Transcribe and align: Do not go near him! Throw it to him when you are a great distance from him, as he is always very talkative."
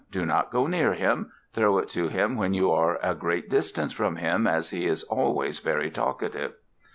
Do 0.11 0.25
not 0.25 0.49
go 0.49 0.65
near 0.65 0.93
him! 0.93 1.31
Throw 1.53 1.77
it 1.77 1.87
to 1.89 2.07
him 2.07 2.35
when 2.35 2.55
you 2.55 2.71
are 2.71 2.97
a 3.03 3.13
great 3.13 3.51
distance 3.51 3.93
from 3.93 4.15
him, 4.15 4.47
as 4.47 4.71
he 4.71 4.87
is 4.87 5.03
always 5.03 5.59
very 5.59 5.91
talkative." 5.91 6.53